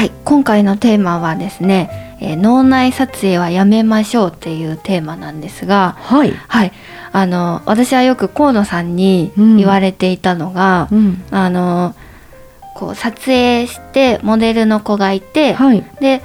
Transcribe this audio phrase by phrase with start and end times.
[0.00, 6.32] はい、今回のテーマはですね、えー脳内撮影はやめましょうっていうテーマなんですが、はい。
[6.48, 6.72] はい、
[7.12, 11.22] あの私はよく河野さんにうん言われていたのが、うん。
[11.30, 11.94] あの
[12.74, 15.84] こう撮影してモデルの子がいて、はい。
[16.00, 16.22] で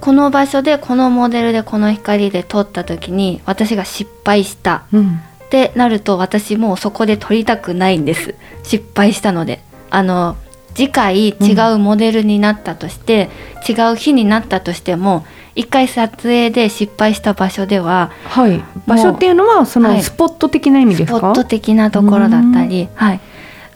[0.00, 5.20] この場所でこのモデルでこの光で撮った時に私が失敗したうん。
[5.44, 8.34] ってなると私もうそこで撮りたくないんです
[8.64, 10.36] 失敗したのであの
[10.76, 11.32] 次回違
[11.74, 13.30] うモデルになったとして、
[13.68, 19.96] 違う日になったとしても一回撮影で失敗した場所でははい、場所っていうのはそはい。
[19.96, 23.20] のスポット的な意味ですか、スポット的なところだったり、はい、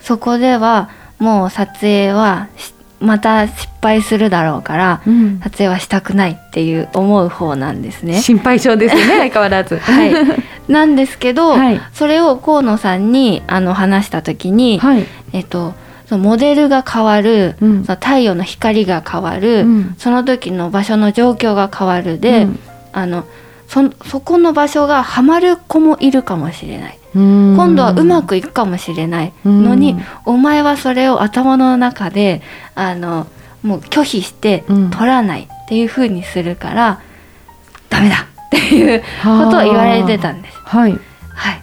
[0.01, 5.41] そこではもう撮影はしまた失敗するだろうからうん。
[5.41, 8.21] 撮影はしたくないっていう思う方なんですね。
[8.21, 9.79] 心配性ですよね 相変わらず。
[9.79, 10.13] はい、
[10.69, 11.81] なんですけど、はい。
[11.95, 15.73] それを河野さんにあの話した時に、はい、えっと、
[16.11, 17.85] そのモデルが変わる、うん。
[17.85, 19.95] その太陽の光が変わる、うん。
[19.97, 22.59] その時の場所の状況が変わるで、うん。
[22.91, 23.25] あの
[23.69, 26.99] そそこの場所がハマる子もいるかもしれない。
[27.15, 30.03] 今今度はうまくいくかもしれないのに、うん。
[30.25, 32.43] お前はそれを頭の中で
[32.75, 33.29] あの
[33.63, 34.91] もう拒否してうん。
[34.91, 37.01] 取らないっていう風にするから、
[37.89, 40.59] ダメだっていうことを言われてたんです。
[40.65, 40.99] はい。
[41.37, 41.63] はい、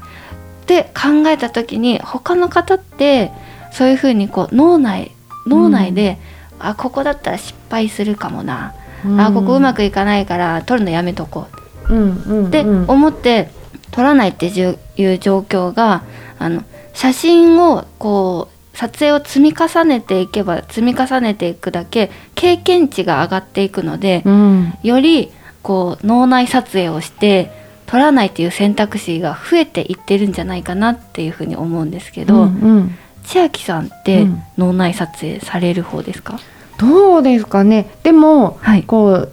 [0.68, 3.34] で考えた時に他の方って
[3.72, 5.12] そういう風にこう脳内
[5.48, 6.20] 脳内で、
[6.60, 8.74] あここだったら失敗するかもな、
[9.18, 11.48] あここうまくいかないから取るのやめとこ
[11.90, 11.94] う。
[11.94, 12.86] うんうんってうん。
[12.88, 13.50] 思って
[13.92, 16.04] 撮らないっていう状況が
[16.38, 16.64] あの
[16.94, 24.74] 写真をこう撮影を積み重ねていけば積み重ねていくだけ経験値が上がっていくので、うん。
[24.84, 25.32] より
[25.64, 27.52] こう脳内撮影をして
[27.86, 32.48] 撮らないっていう選択肢が増えていってるんじゃないかなっていうふうに思うんですけど、うんう
[32.80, 34.44] ん千秋さんってうん。
[34.58, 36.40] 脳内撮影される方ですか、
[36.80, 37.90] どうですかね。
[38.04, 38.84] でもはい。
[38.84, 39.32] こう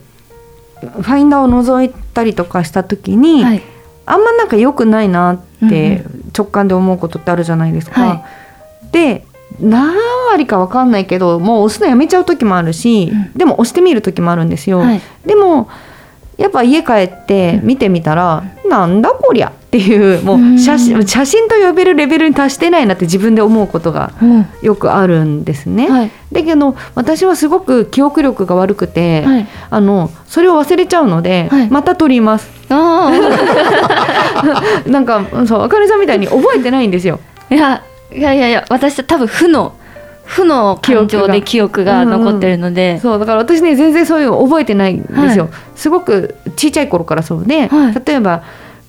[0.82, 3.62] ファインダーを覗いたりとかした時に、はい。
[4.06, 8.00] あんまなんか良くないなってうん直感で思うことってあるじゃないですか。
[8.02, 8.24] は
[8.92, 9.24] で
[9.60, 9.94] 何
[10.30, 13.32] 割かわかんないけどもう押すのやめちゃう時もあるし、うん。
[13.32, 14.80] でも押してみる時もあるんですよ。
[14.80, 15.00] はい。
[15.24, 15.68] でも
[16.36, 20.54] やっぱ家帰って見てみたら、なんだこりゃっていうもうん。
[20.54, 24.38] う写真写真と呼べるレベルに達してないなって自分で思うことがうん。
[24.38, 25.88] よよくあるんですね。
[25.88, 26.10] はい。
[26.30, 29.46] だけど私はすごく記憶力が悪くて、はい。
[29.70, 31.70] あのそれを忘れちゃうので、はい。
[31.70, 32.48] また撮ります。
[32.70, 33.10] あ
[34.86, 37.18] なんかそうあかねさんみたいに覚えてないんですよ。
[37.50, 37.82] あいや
[38.12, 39.74] いやいやいや私は多分負の
[40.24, 42.04] 負の感情で記憶が。
[42.04, 48.02] 残ってるので、そうだから私ね全然そういうの覚えてないんですよ、はすごく小さい頃からそうで、はい。
[48.04, 48.42] 例えば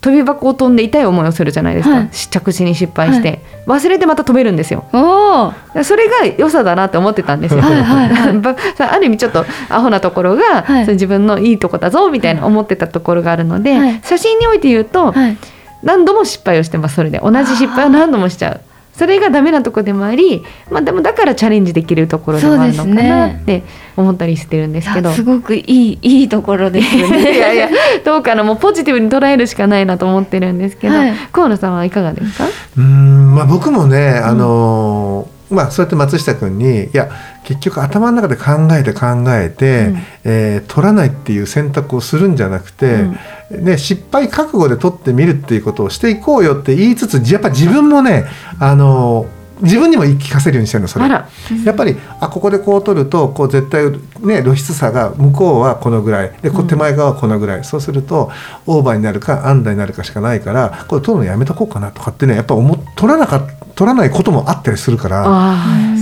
[0.06, 2.10] 飛び箱を飛んで痛い思いをするじゃないですか、はい。
[2.10, 4.84] 着地に失敗して、忘れてまた飛べるんですよ。
[4.92, 8.06] それが良さだなって思ってたんですよ、はいはい
[8.78, 10.86] ある意味ちょっとアホなところが、はい。
[10.86, 14.00] 自分のいいとこだぞみたいな思ってたところがあるので、はい。
[14.04, 15.36] 写真において言うと、はい。
[15.82, 16.94] 何度も失敗をしてます。
[16.94, 17.20] それで。
[17.20, 18.60] 同じ失敗を何度もしちゃう
[18.96, 23.38] それがダメなとこでもあり、まあ、でもだからチャレンジできるところでもあるのかなね。
[23.42, 23.62] って
[23.94, 25.10] 思ったりしてるんですけど。
[25.10, 27.36] あすごくいいいいところですよね。
[27.36, 27.68] いやいや
[28.04, 31.12] どうかなもうポジティブに捉えるしかないなと思ってるんですけど、はい。
[31.30, 37.10] 河野さんはいかがですか、うーんまあ僕もね、あのーまあそうやって松下君にいや
[37.44, 39.98] 結局頭の中で考えて考えて、うん。
[40.24, 43.04] えー取らないっていう選択をするんじゃなくて、
[43.50, 48.24] ね、失敗覚悟で取ってみるっていうことをしていこうよって言いつつやっぱ自分もね、
[48.58, 51.06] あのー自分にも言い聞かせるようにしてるのそれ。
[51.06, 51.28] あら。
[51.64, 53.90] やっぱりあここでこう取るとこう絶対
[54.20, 58.30] ね露出差が向こうはこのぐらいでこう手前側はこのぐらい、そうすると
[58.66, 65.22] オーバーになるかアンダーになるかしかないからこれ取るのやめとこうかなとかってねやっぱ思っ取らなか取らないこともあったりするから。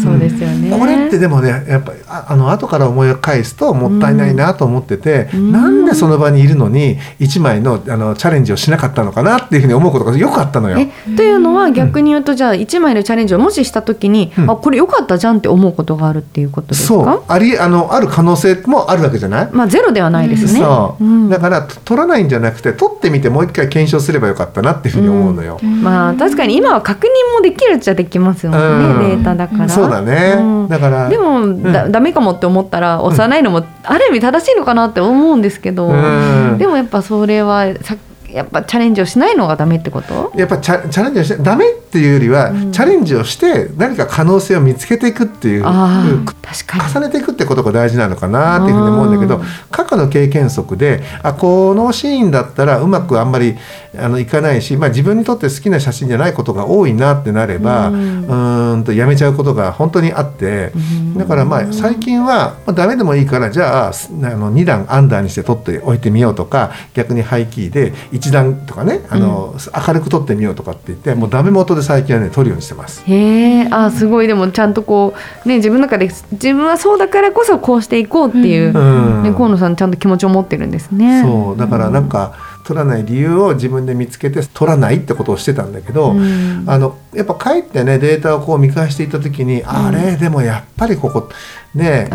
[0.04, 5.52] そうですよね、これってでもねやっぱりああの後から思い返すともったいないなと思ってて、うん。
[5.52, 10.78] なんでその場にいるのに1枚のあのチャレンジをしなかったのかなっていうふうに思うことがよくあったのよ。
[10.78, 14.50] えというのは逆に言うとじゃあ1枚のチャレンジをもしした時に、うん。
[14.50, 17.04] あこれ良かったじゃんって思うことがあるっていうことですそう。
[17.04, 19.48] かありあのある可能性もあるわけじゃない？
[19.52, 20.60] まあゼロではないですね。
[20.60, 21.28] そう、ん。
[21.28, 25.58] だからと取らないんじゃなくて取ってみてもう一回検証すればよかったなっていうふうに思うのよ。
[25.62, 28.98] まあ確かに今は確認もできるっちゃできますよね、うん。
[28.98, 29.68] データだから。
[29.68, 30.68] そうだね、うん。
[30.68, 36.58] だからでも、だダメかもって思ったら押さないのもある意味正しいのかなって思うんですけど、うん。
[36.58, 37.96] でもやっぱそれはさ
[38.28, 40.32] やっぱチャレンジをしないのがダメってこと？
[40.34, 42.72] やっぱチャチャレンジをしてダメっていうよりは、うん。
[42.72, 46.92] チャレンジをして何か可能性を見つけていくっていう確かに。
[46.92, 53.56] 重ねていくってことが大事なのかなっていうふうに思うんだけどうん過去の経験則であこのシーンだったらうまくあんまり
[53.98, 60.72] あのいかないし、まあ、自分にとって好きな写真じゃないことが多いなってなれば、ううんとやめちゃうことが本当にあって。
[60.74, 69.54] うんだからまあ最近は、まあ、ダメでもいいからじゃあすあの2段アンダーにして撮っておいてみようとか逆にハイキーで1段とかねあの、
[69.86, 73.02] 明るく撮ってみようとかって言ってもうダメ元で最近はね撮るようにしてます。
[73.06, 75.14] へえあすごいでもちゃんとこ
[75.44, 81.22] うね自分の中で自分はそうだからこそこうしていこうっていう、うんね、河野さんちゃんと気持ちを持ってるんですね。
[81.22, 86.64] そうだからなんか撮らない理由を自分で見つけて撮らないってことをしてたんだけど、うん。
[86.66, 90.16] あのやっぱ帰ってねデータをこう見返していった時に、あれ？
[90.16, 91.28] でもやっぱりここ
[91.74, 92.08] ね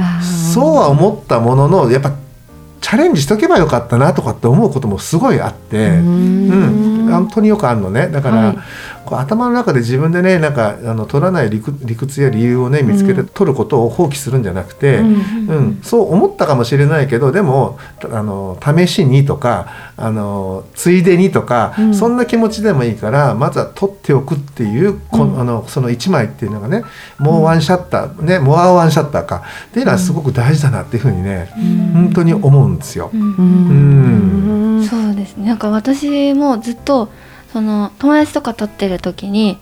[0.54, 2.14] そうは思ったもののやっぱ
[2.82, 5.90] チャレンジしとけばよかったなとかって思うこともすごいあって。
[5.90, 8.08] うん、本当によくあるのね。
[8.08, 8.58] だから、はい。
[9.06, 17.80] こう頭の中で自分でねなんかあの取らない理屈や理由をね見つけて取ることを放棄するんじゃなくて、うんうんそう思ったかもしれないけどでも
[18.12, 21.96] あの試しにとかあのついでにとか、うん。
[21.96, 25.40] そんな気持ちでもいいからまずは取っておくっていう、こうん。
[25.40, 26.84] あのその1枚っていうのがね
[27.18, 29.44] もうワンシャッター、ねモアワンシャッターか。
[29.70, 31.52] っていうのはすごく大事だなっていうふうにね、
[31.94, 33.10] 本当に思うんですよ。
[33.14, 33.22] うん。
[33.22, 35.48] うんそうですね。
[35.48, 37.10] なんか私もずっと
[37.54, 39.58] その友達とか撮ってる時に、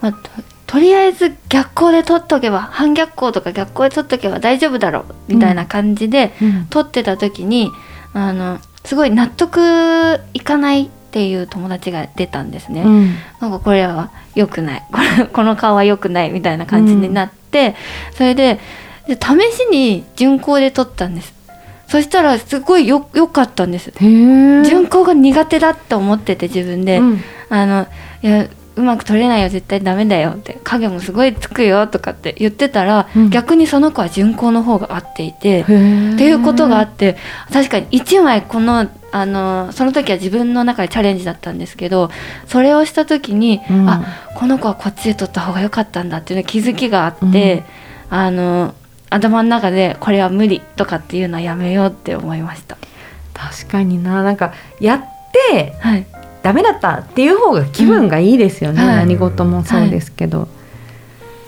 [0.00, 0.18] まあ、と
[0.66, 6.66] とりあえず逆光で撮っとけば半逆光とか逆光で撮っとけば大丈夫だろうみたいな感じでうん。
[6.66, 7.70] 撮ってた時に、
[8.12, 12.82] あのすごい納得いかないっていう友達が出たんですね。
[12.82, 13.14] うん。
[13.40, 14.82] なんかこれは良くない。
[14.90, 17.74] こ れこの顔は良くないみたいな感じになって、
[18.14, 18.58] それで
[19.06, 21.35] で試しに順光で撮ったんです
[21.88, 23.90] そしたらすごいよ良かったんです。
[23.90, 27.20] へえ順光が苦手だって思ってて自分で、うん。
[27.48, 27.86] あの
[28.22, 33.30] いやうまく撮れないよ絶対ダメだよって影もすごいつくよとかって言ってたら、うん。
[33.30, 37.16] 逆にその子は順光の方が合っていて、っていうことがあって
[37.52, 42.10] 確かに1枚このあのその時は自分の中でチャレンジだったんですけど
[42.46, 43.88] それをした時に、うん。
[43.88, 44.04] あ
[44.34, 47.64] この子はこっちで撮った方が良かったんだっていうの気づきがあって、
[48.10, 48.74] あの
[49.10, 52.76] 頭の中でこれは無理とかっていうのはやめようって思いました。
[53.34, 54.22] 確かにな。
[54.22, 55.00] なんかやっ
[55.50, 56.06] てはい、
[56.42, 58.88] ダメだったっていう方が気分がいいですよね、うん。
[58.88, 60.48] はい何事もそうですけど、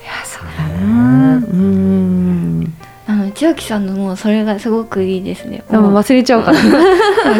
[0.01, 1.35] い、やそうだな。
[1.35, 2.73] うん
[3.09, 5.63] あの千秋さんのもうそれがすごくいいですね。
[5.71, 6.59] でも忘れちゃうから。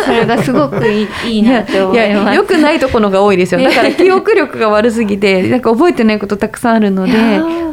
[0.04, 2.36] それがすごくいいいいなって思いいやます。
[2.36, 3.62] よくないところが多いですよ。
[3.62, 7.12] だから記憶力が悪すぎて なんか覚えてないことたくさんあるので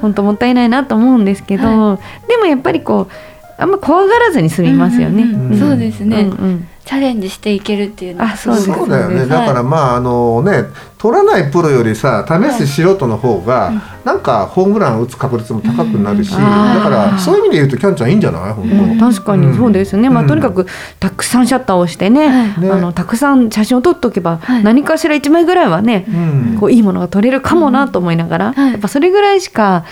[0.02, 1.98] 本当もったいないなと思うんですけど、
[2.28, 3.12] でもやっぱりこう
[3.58, 5.22] あんま怖がらずに済みますよね。
[5.22, 5.52] うんうんうん。
[5.52, 5.58] うん。
[5.58, 6.68] そうですね、うんうん。
[6.84, 9.28] チャレンジしていけるっていうのはあそうですそうだよね、はい。
[9.28, 10.64] だからまああのね
[10.98, 13.72] 取らないプロよりさ試す素人の方が、
[14.04, 16.36] なんかホームラン打つ確率も高くなるし、うん。
[16.38, 18.52] だからそういう意味で言うとキャンちゃんいいんじゃない？
[18.52, 18.98] 本当、うん。
[18.98, 20.28] 確かにそうですね、まあ、うん。
[20.28, 20.66] とにかく
[20.98, 22.60] たくさんシャッターをしてね,、はい。
[22.60, 22.70] ね。
[22.70, 24.64] あのたくさん写真を撮っておけば、はい。
[24.64, 26.12] 何かしら1枚ぐらいはね、う
[26.56, 26.58] ん。
[26.58, 28.72] こういいものが撮れるかもなと思いながら、はい。
[28.72, 29.84] やっぱそれぐらいしか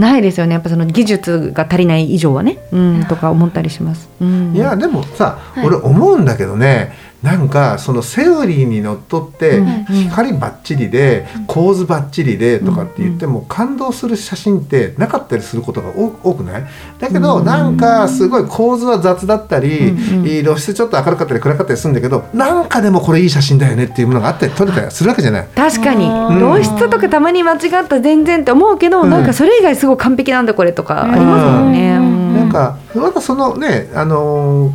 [0.00, 0.54] ないですよね。
[0.54, 4.08] やっぱその技術が足りない以上はね、うん、とか思ったりします。
[4.20, 5.66] うん、いやでもさ、はい。
[5.66, 6.92] 俺思うんだけどね
[7.22, 16.64] なんかそのセオリーにのっとって、うん光バッチリで構図バッチリでとかって言っても感動する写真ってなかったりすることが多多くない？
[16.98, 17.44] だけど、うん。
[17.44, 19.94] なんかすごい構図は雑だったり、
[20.42, 25.48] 露出ちょっと明るかったり暗かったりするんだけどなんかでもこれいい写真だよねっていうものがあったり撮れたりするわけじゃない。
[25.54, 26.06] 確かに。
[26.06, 26.38] うん。
[26.38, 29.10] 露出とかたまに間違った全然って思うけど、うん。
[29.10, 31.98] なんかそれ以外すごい完璧なんだこれとかありますもんね。
[31.98, 34.72] なんかまたそのねあのー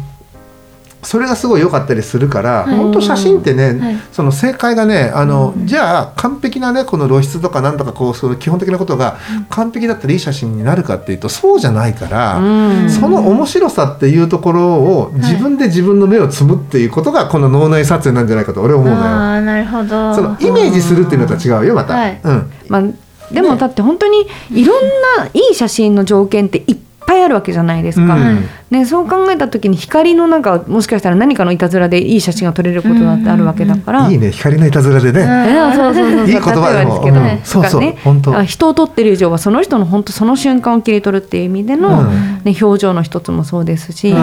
[1.06, 2.76] それがすごい良かったりするから、はい。
[2.76, 3.98] 本当写真ってね、はい。
[4.12, 9.18] その正解がねあの、じゃあ完璧なねこの露出とかなんとかこうその基本的なことが
[9.50, 12.90] 完璧だったらいい写真になるかっていうとそうじゃないから、うん。
[12.90, 19.04] その面白さっていうところを自分で自分の目をつむっていうことがこの脳内撮影なんじゃないかと俺は思うのよ。
[19.06, 20.14] ああなるほど。
[20.14, 21.94] そのイメージするっていうのとは違うよまた。
[21.94, 22.20] はい。
[22.24, 22.52] うん。
[22.68, 22.84] まあ
[23.32, 24.84] でもだって本当にいろん
[25.18, 28.46] ないい写真の条件っていっぱいあるわけじゃないですか、うん。
[28.70, 34.32] ね、そう考えた時に光のなんかもしかしたら何かのいたずらでいい写真が撮れることだってあるわけだから、いいね。
[34.32, 37.02] 光のいたずらでね、うそうそうそういい言葉でも。
[37.02, 37.82] うんですけど、そうそう。
[37.82, 38.38] ね本当。
[38.38, 42.42] あ人を撮ってる以上はその人の本当その瞬間を切り取るっていう意味での、うん。
[42.44, 44.16] ね、表情の一つもそうですし、うん。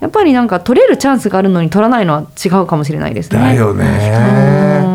[0.00, 3.38] やっぱりなんか撮れるチャンスがあるのに撮らないのは違うかもしれないですね。
[3.38, 4.80] だよね。
[4.80, 4.85] うん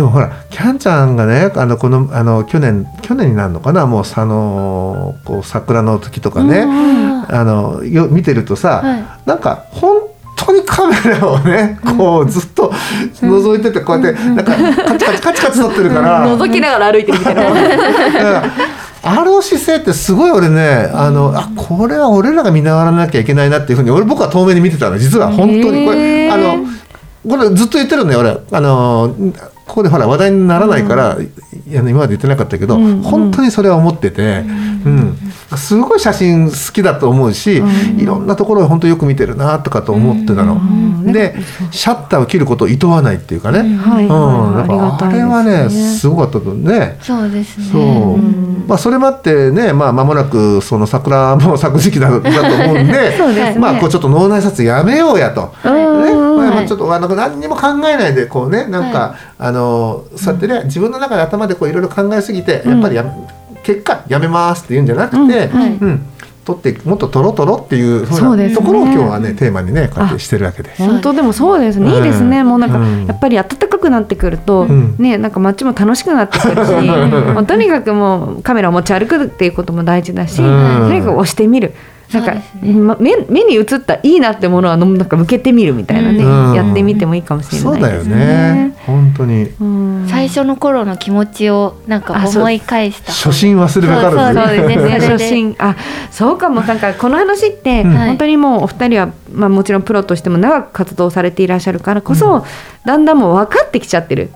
[0.00, 10.00] でもほらキャンちゃんがねあのこのあの去年去年になるのかなもうあのこう桜の時とかね、あのよ見てるとさ、はなんか本
[10.36, 16.34] 当にカメラをねこうずっと覗いててこうやってなんかカチカチカチカチ撮ってるから。
[16.34, 17.50] 覗きながら歩いてるみたいな。
[17.50, 18.50] うん。
[19.02, 25.30] あの姿勢ってすごい俺ねあのあこれは俺らが見習わなきゃいけないなっていうふうに俺僕は遠目に見てたの実は。
[25.30, 25.84] 本当に。
[25.84, 26.64] これあの
[27.28, 28.30] これずっと言ってるのよ俺。
[28.30, 29.14] あの
[29.70, 31.16] ここでほら話題にならないから、
[31.70, 33.02] いや今まで言ってなかったけど、うんうん。
[33.02, 35.16] 本当にそれは思ってて、うん。
[35.56, 37.62] すごい写真好きだと思うし、
[37.96, 40.56] いろんなところを本当よく見てるなとかと思ってたの。
[40.56, 41.12] ん。
[41.12, 41.36] で
[41.70, 44.06] シャッターを切ることを厭わないっていうかね、はい。
[44.06, 44.68] うん、はい。
[44.68, 46.98] だからあれはねすごかったとね。
[47.00, 47.66] そうですね。
[47.70, 48.18] そう、
[48.68, 52.92] まあそれもあってね、まあ間もなくその桜も咲く時期だだと思うんで、
[53.54, 53.56] ね。
[53.58, 55.54] まあこうちょっと脳内撮影やめようやと。
[55.64, 56.04] うん。
[56.04, 56.68] ね、まあはい。
[56.68, 63.12] ちょっとあの何にも考えないでこうねなんか、はあのそうやってね、自分の中で頭でこういろいろ考えすぎて、やっぱりやめ
[63.62, 65.28] 結果やめますって言うんじゃなくて、うん。
[65.28, 65.70] はい。
[65.72, 66.06] うん。
[66.42, 68.56] 取ってもっと取ろう取ろうっていうふそうですね。
[68.56, 70.70] ところを今日はねテーマにねこうやってしてるわけで。
[70.78, 73.06] 本当でもそうですね、いいですね、うんもうなんかうん。
[73.06, 74.96] やっぱり暖かくなってくると、ん。
[74.98, 80.88] ねなんか街も楽しくなってくるし、まあとにかくもうカメラを持ち歩くっていうことも大事だし、うん。
[80.88, 81.74] とにかく押してみる。
[82.12, 82.72] なんか、ね。
[82.72, 86.54] ま目目に映ったいいなってものはのなんか向けてみるみたいなね、うん。
[86.54, 88.16] やってみてもいいかもしれそうだよないですね。
[88.16, 88.76] ね。
[88.86, 89.44] 本当に。
[89.44, 90.06] うん。
[90.08, 93.12] 最初の頃の気持ちをなんか思い返した。
[93.12, 95.08] 初心忘れべからずそうそうですね。
[95.08, 95.56] 初心。
[95.58, 95.76] あ
[96.10, 96.62] そうかも。
[96.62, 97.96] なんかこの話って、うん。
[97.96, 102.44] 本当にもうお二人は、まあ、もちろんプロとしても長く活動されていらっしゃるからこそ、
[102.84, 104.30] だんだんもう分かってきちゃってる。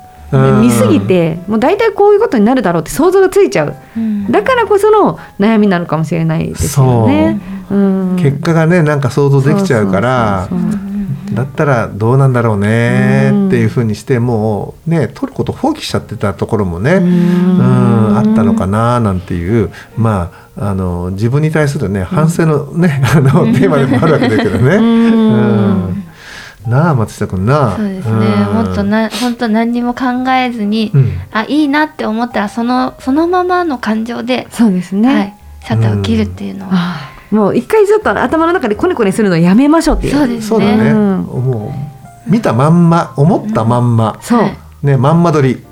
[0.61, 3.75] 見すぎてもう大体こういうことになるだろうって想像がついちゃう。
[3.97, 4.31] うん。
[4.31, 7.41] だからこその悩みなのかもしれないですよね。
[7.71, 7.75] う。
[7.75, 8.17] ん。
[8.17, 10.49] 結果がねなんか想像できちゃうから
[11.33, 13.49] だったらどうなんだろうねうん。
[13.49, 17.59] っていうふうにしてもうね取ること放棄しちゃってたところもねううん
[18.13, 19.71] んあったのかななんていう。
[19.97, 24.77] まああの自分に対するね反省のねあのテーマでもあるわけだけどね。
[24.77, 26.04] うん
[26.67, 27.77] なあ松下君なあ。
[27.77, 28.13] そうですね。
[28.15, 28.55] うん。
[28.55, 31.13] もっとな本当何にも考えずに、うん。
[31.33, 40.15] あいいなって思ったらそのそのままの感情で、そうですね、はい、シャッターを切るっていうのは、ああもう一回ちょっと頭の中でコネコネするのやめましょうっていう。
[40.15, 40.91] そうですそうだね。
[40.91, 41.23] うん。
[41.23, 41.75] も
[42.27, 44.55] う見たまんま思ったまんま、そう、ははい
[44.85, 45.63] いねまんま撮り。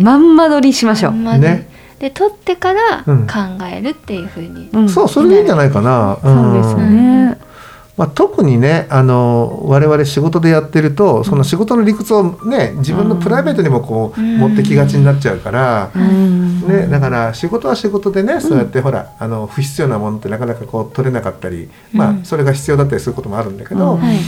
[0.00, 1.68] まんま撮りしましょう、まずね。
[1.98, 3.26] で撮ってからうん。
[3.28, 3.34] 考
[3.72, 4.88] えるっていうふうに、うん。
[4.88, 6.18] そうそれでいいんじゃないかな。
[6.20, 7.38] そうですね、
[7.96, 14.38] まあ、特にねあの我々仕事でやってるとその仕事の理屈をね自分のプライベートにもこううん。
[14.38, 16.66] 持ってきがちになっちゃうから、うん。
[16.66, 24.00] ね、だから仕事は仕事でねそうやってほらあの不必要なものってなかなかこう取れなかったり、まあ、それが必要だったりすることもあるんだけど、うん。
[24.00, 24.18] はい。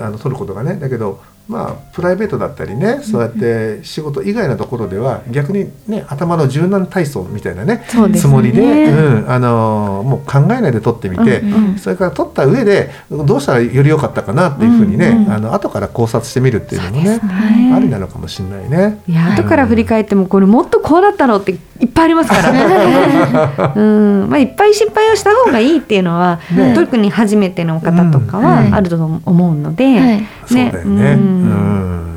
[0.00, 0.76] あの取ることがね。
[0.76, 7.84] だけどまあプライベートだったりねそうやって仕事以外のところでは逆にね頭の柔軟体操みたいなねね。
[8.18, 11.78] つもりで、うん、あのもう考えないで取ってみて、うんうん。
[11.78, 19.00] それから取った上でどうしたらより良かったかなっていうふうにね、うんうんあの後から考察してみるっていうのもねはいありなのかもしれないね。
[19.08, 22.50] いや後から振り返ってもこれもっとこうだったのっていっぱいありますから、
[23.74, 24.28] うん。
[24.30, 26.72] まあ、いっぱい失敗をした方がいいっていうのは、ね。
[26.74, 28.44] 特に初めての方とかうん。
[28.44, 30.26] ははいあると思うので、はい。
[30.46, 30.80] そうだよね。
[30.84, 32.13] ううんん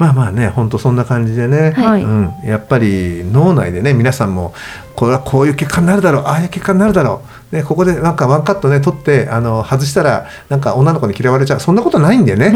[0.00, 2.02] まあまあね本当そんな感じでね、はい。
[2.02, 4.54] うん、やっぱり脳内でね皆さんも
[4.96, 7.20] これはこういう結果になるだろうああいう結果になるだろ
[7.52, 11.60] う、ね、ここでなんかワンカットね取ってあの外したらなんか女の子に嫌われちゃう。
[11.60, 12.50] そんなことないんだよ ね。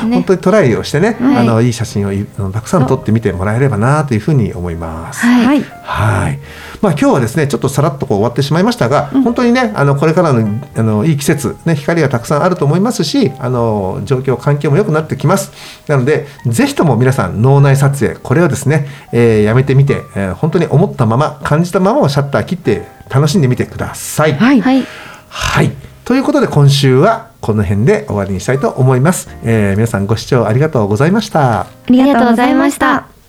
[0.00, 1.36] 本当にトライをしてね、はい。
[1.36, 2.12] あのいい写真を
[2.52, 5.26] たくさん撮ってみてもらえればなというふうに思います。
[5.26, 5.64] はいはい。
[5.82, 6.38] はい。
[6.80, 15.52] まあ今日はですねちょっとさらっとこう終わってしまいましたが、本当にねあのこれからのあのいい季節ね光がたくさんあると思いますし、あの状況環境も良くなってきます。
[15.88, 24.32] なのでぜひとも皆さん脳内撮影これをですね、えーやめてみて、えー本当に思ったまま感じたままをシャッター切って楽しんでみてください。
[24.34, 24.86] はいはい
[25.28, 25.72] はい。
[26.04, 29.28] ということで今週はこの辺で終わりにしたいと思います。
[29.44, 31.60] えー皆さんご視聴ありがとうございました。
[31.60, 33.19] ありがとうございました。